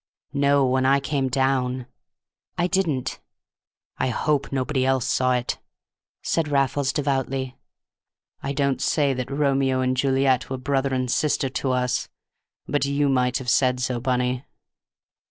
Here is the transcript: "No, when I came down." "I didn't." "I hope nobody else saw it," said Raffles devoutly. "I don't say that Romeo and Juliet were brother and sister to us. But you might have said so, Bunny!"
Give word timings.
"No, 0.33 0.65
when 0.65 0.83
I 0.83 0.99
came 0.99 1.27
down." 1.29 1.85
"I 2.57 2.65
didn't." 2.65 3.19
"I 3.99 4.07
hope 4.09 4.51
nobody 4.51 4.83
else 4.83 5.05
saw 5.07 5.33
it," 5.35 5.59
said 6.23 6.47
Raffles 6.47 6.91
devoutly. 6.91 7.55
"I 8.41 8.51
don't 8.51 8.81
say 8.81 9.13
that 9.13 9.29
Romeo 9.29 9.81
and 9.81 9.95
Juliet 9.95 10.49
were 10.49 10.57
brother 10.57 10.91
and 10.91 11.11
sister 11.11 11.49
to 11.49 11.73
us. 11.73 12.09
But 12.67 12.83
you 12.85 13.09
might 13.09 13.37
have 13.37 13.49
said 13.51 13.79
so, 13.79 13.99
Bunny!" 13.99 14.43